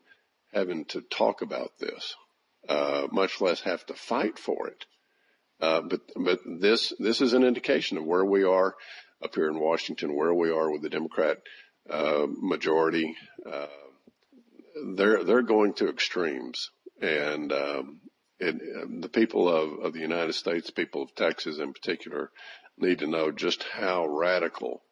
[0.53, 2.17] having to talk about this,
[2.69, 4.85] uh, much less have to fight for it.
[5.61, 8.75] Uh, but but this this is an indication of where we are
[9.23, 11.39] up here in Washington, where we are with the Democrat
[11.91, 13.17] uh, majority.
[13.45, 13.67] Uh,
[14.95, 18.01] they're they're going to extremes, and um,
[18.39, 22.31] it, the people of, of the United States, people of Texas in particular,
[22.79, 24.83] need to know just how radical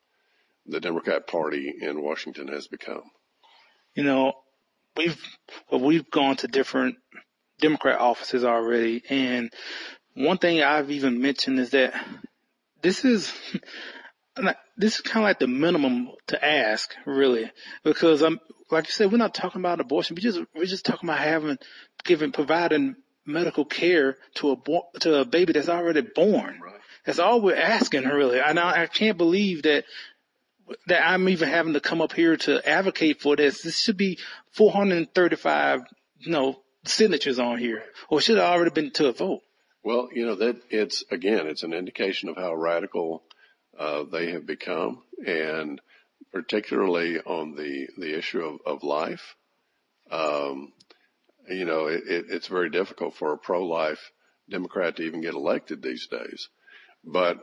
[0.66, 3.02] the Democrat Party in Washington has become.
[3.94, 4.32] You know,
[4.96, 5.20] we've
[5.70, 6.96] well, we've gone to different
[7.60, 9.52] Democrat offices already, and
[10.14, 11.94] one thing I've even mentioned is that
[12.82, 13.32] this is
[14.76, 17.50] this is kind of like the minimum to ask, really,
[17.82, 20.16] because I'm like you said, we're not talking about abortion.
[20.16, 21.58] We just we're just talking about having,
[22.04, 26.60] giving, providing medical care to a to a baby that's already born.
[26.62, 26.80] Right.
[27.04, 28.40] That's all we're asking, really.
[28.40, 29.84] And I, I can't believe that
[30.88, 33.62] that I'm even having to come up here to advocate for this.
[33.62, 34.18] This should be
[34.52, 35.80] 435,
[36.18, 39.42] you know, signatures on here, or should have already been to a vote.
[39.84, 43.22] Well, you know that it's again, it's an indication of how radical
[43.78, 45.80] uh, they have become, and
[46.32, 49.36] particularly on the the issue of, of life.
[50.10, 50.72] Um,
[51.48, 54.10] you know, it, it, it's very difficult for a pro-life
[54.48, 56.48] Democrat to even get elected these days.
[57.04, 57.38] But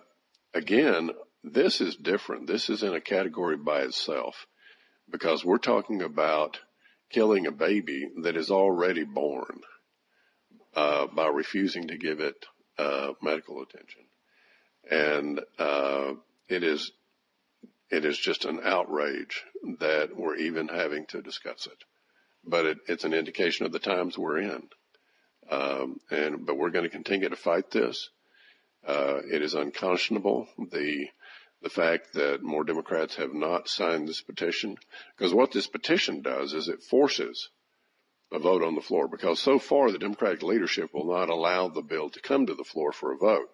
[0.54, 1.12] again,
[1.44, 2.48] this is different.
[2.48, 4.48] This is in a category by itself
[5.10, 6.60] because we're talking about
[7.10, 9.62] killing a baby that is already born
[10.76, 12.46] uh, by refusing to give it
[12.78, 14.04] uh, medical attention,
[14.90, 16.14] and uh,
[16.48, 16.92] it is
[17.90, 19.44] it is just an outrage
[19.80, 21.84] that we're even having to discuss it
[22.46, 24.64] but it, it's an indication of the times we're in.
[25.50, 28.10] Um, and but we're going to continue to fight this.
[28.86, 31.08] Uh, it is unconscionable the
[31.62, 34.78] the fact that more Democrats have not signed this petition
[35.16, 37.50] because what this petition does is it forces
[38.34, 41.82] a vote on the floor because so far the Democratic leadership will not allow the
[41.82, 43.50] bill to come to the floor for a vote.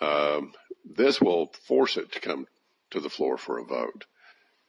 [0.00, 0.52] Um,
[0.84, 2.46] this will force it to come
[2.90, 4.04] to the floor for a vote.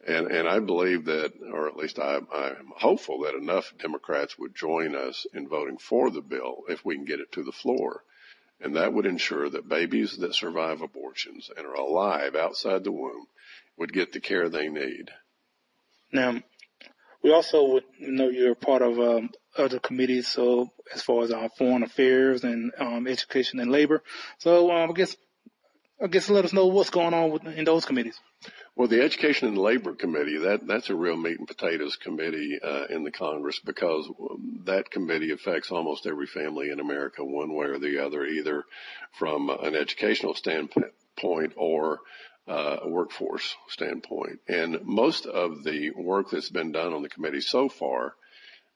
[0.06, 4.56] And, and I believe that, or at least I, I'm hopeful that enough Democrats would
[4.56, 8.04] join us in voting for the bill if we can get it to the floor.
[8.62, 13.28] And that would ensure that babies that survive abortions and are alive outside the womb
[13.78, 15.12] would get the care they need.
[16.12, 16.42] Now,
[17.22, 21.50] we also would know you're part of um, other committees, so as far as our
[21.58, 24.04] foreign affairs and um, education and labor.
[24.38, 25.16] So um, I guess
[26.02, 28.20] I guess let us know what's going on with, in those committees.
[28.76, 32.86] Well, the Education and Labor Committee, that, that's a real meat and potatoes committee uh,
[32.92, 34.08] in the Congress because
[34.66, 38.64] that committee affects almost every family in America one way or the other, either
[39.18, 42.02] from an educational standpoint or
[42.48, 44.40] uh, a workforce standpoint.
[44.48, 48.14] And most of the work that's been done on the committee so far,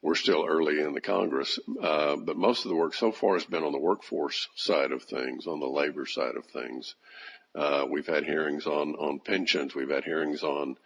[0.01, 3.45] we're still early in the Congress, uh, but most of the work so far has
[3.45, 6.95] been on the workforce side of things, on the labor side of things.
[7.53, 9.75] Uh, we've had hearings on, on pensions.
[9.75, 10.77] We've had hearings on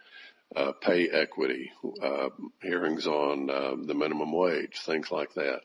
[0.54, 2.28] uh, pay equity, uh,
[2.62, 5.60] hearings on uh, the minimum wage, things like that.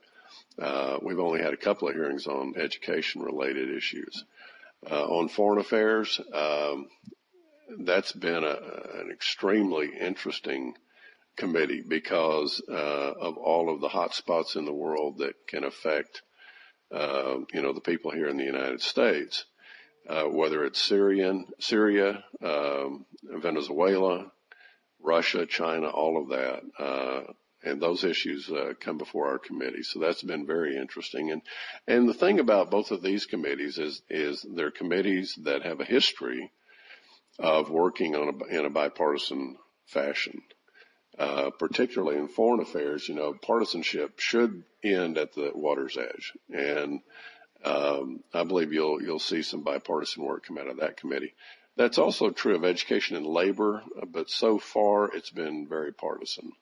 [0.57, 4.23] Uh, we've only had a couple of hearings on education related issues.
[4.89, 6.87] Uh, on foreign affairs, um,
[7.79, 8.57] that's been a,
[9.01, 10.73] an extremely interesting
[11.37, 16.21] committee because of all of the hot spots in the world that can affect,
[16.91, 19.45] you know, the people here in the United States
[20.09, 24.31] uh, whether it's Syrian, Syria, um, Venezuela,
[24.99, 26.61] Russia, China, all of that.
[26.77, 29.83] Uh, and those issues uh, come before our committee.
[29.83, 31.31] So that's been very interesting.
[31.31, 31.43] And
[31.87, 35.85] and the thing about both of these committees is is they're committees that have a
[35.85, 36.51] history
[37.37, 40.41] of working on a, in a bipartisan fashion.
[41.21, 46.33] Uh, particularly in foreign affairs, you know, partisanship should end at the water's edge.
[46.49, 47.01] And
[47.63, 51.35] um, I believe you'll you'll see some bipartisan work come out of that committee.
[51.77, 56.53] That's also true of education and labor, but so far it's been very partisan.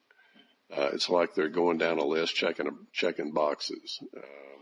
[0.70, 4.60] Uh, it's like they're going down a list, checking checking boxes uh,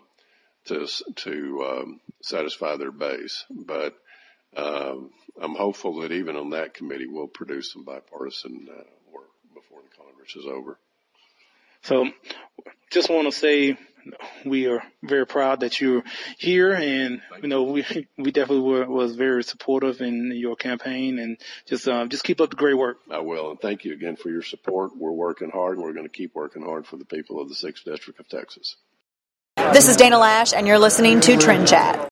[0.65, 3.45] to to um, satisfy their base.
[3.49, 3.95] But
[4.55, 5.09] um,
[5.41, 8.83] I'm hopeful that even on that committee, we'll produce some bipartisan uh,
[9.97, 10.79] Congress is over.
[11.83, 12.09] So,
[12.91, 13.77] just want to say
[14.45, 16.03] we are very proud that you're
[16.37, 17.85] here, and you know we
[18.17, 22.49] we definitely were was very supportive in your campaign, and just um, just keep up
[22.49, 22.97] the great work.
[23.11, 24.91] I will, and thank you again for your support.
[24.97, 27.55] We're working hard, and we're going to keep working hard for the people of the
[27.55, 28.75] Sixth District of Texas.
[29.73, 32.09] This is Dana Loesch, and you're listening to Trend Chat.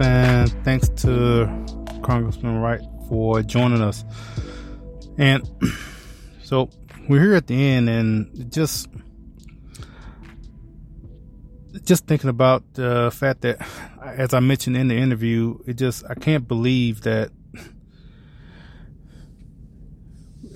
[0.00, 1.46] And thanks to
[2.02, 4.02] Congressman Wright for joining us.
[5.18, 5.46] And
[6.42, 6.70] so
[7.06, 8.88] we're here at the end, and just
[11.82, 13.66] just thinking about the fact that,
[14.02, 17.30] as I mentioned in the interview, it just I can't believe that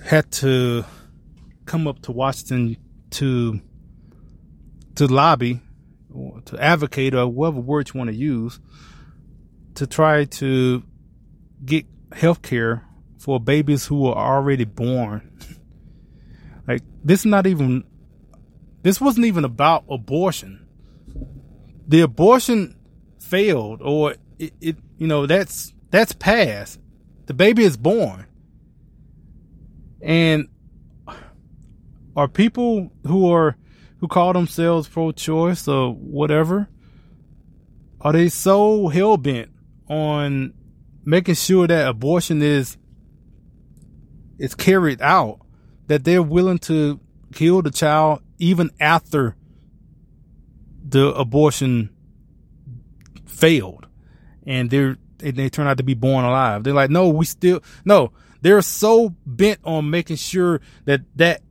[0.03, 0.85] had to
[1.65, 2.77] come up to Washington
[3.11, 3.61] to
[4.95, 5.61] to lobby
[6.45, 8.59] to advocate or whatever word you want to use
[9.75, 10.83] to try to
[11.63, 12.85] get health care
[13.17, 15.37] for babies who are already born.
[16.67, 17.83] like this is not even
[18.81, 20.65] this wasn't even about abortion.
[21.87, 22.75] The abortion
[23.19, 26.79] failed or it, it you know that's that's past.
[27.25, 28.25] The baby is born.
[30.01, 30.47] And
[32.15, 33.55] are people who are
[33.99, 36.69] who call themselves pro choice or whatever
[38.01, 39.51] are they so hell bent
[39.89, 40.53] on
[41.03, 42.77] making sure that abortion is
[44.37, 45.39] is carried out
[45.87, 46.99] that they're willing to
[47.33, 49.35] kill the child even after
[50.87, 51.89] the abortion
[53.25, 53.87] failed.
[54.45, 56.63] And they're and they turn out to be born alive.
[56.63, 58.11] They're like no we still no
[58.41, 61.41] they're so bent on making sure that that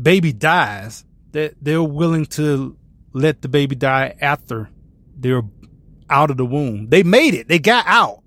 [0.00, 2.76] baby dies that they're willing to
[3.12, 4.70] let the baby die after
[5.16, 5.42] they're
[6.10, 6.88] out of the womb.
[6.88, 7.48] They made it.
[7.48, 8.22] They got out.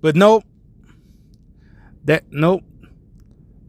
[0.00, 0.44] But nope.
[2.04, 2.62] That nope.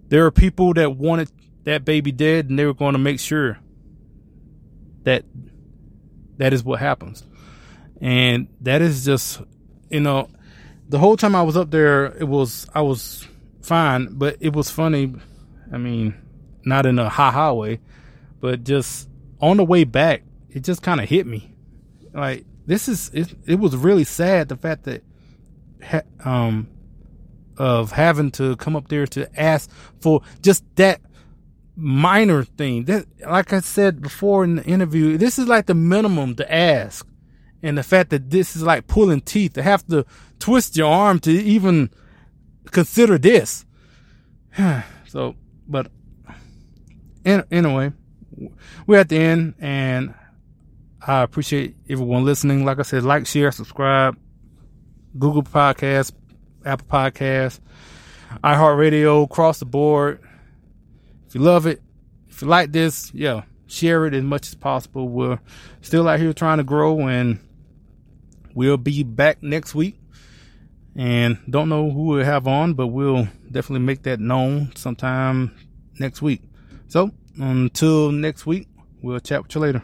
[0.10, 1.32] There are people that wanted
[1.64, 3.60] that baby dead and they were going to make sure
[5.04, 5.26] that
[6.38, 7.24] that is what happens.
[8.00, 9.42] And that is just
[9.90, 10.30] you know
[10.90, 13.28] the whole time I was up there it was I was
[13.62, 15.14] fine, but it was funny.
[15.72, 16.16] I mean,
[16.64, 17.80] not in a ha ha way,
[18.40, 19.10] but just
[19.42, 21.54] on the way back, it just kind of hit me.
[22.14, 25.04] Like this is it, it was really sad the fact that
[26.24, 26.68] um
[27.58, 31.02] of having to come up there to ask for just that
[31.76, 36.36] minor thing that like i said before in the interview this is like the minimum
[36.36, 37.08] to ask
[37.64, 40.06] And the fact that this is like pulling teeth, to have to
[40.40, 41.90] twist your arm to even
[42.72, 43.66] consider this.
[45.08, 45.36] so,
[45.68, 45.92] but
[47.26, 47.94] in, anyway,
[48.86, 50.14] we're at the end and
[51.08, 52.66] I appreciate everyone listening.
[52.66, 54.18] Like I said, like, share, subscribe,
[55.18, 56.12] Google Podcast,
[56.66, 57.62] Apple Podcast,
[58.44, 60.20] iHeartRadio, across the board.
[61.26, 61.82] If you love it,
[62.28, 65.08] if you like this, yeah, share it as much as possible.
[65.08, 65.40] We're
[65.80, 67.40] still out here trying to grow and
[68.54, 69.98] we'll be back next week.
[70.94, 75.56] And don't know who we'll have on, but we'll definitely make that known sometime
[76.00, 76.42] next week.
[76.90, 78.68] So until next week,
[79.02, 79.84] we'll chat with you later.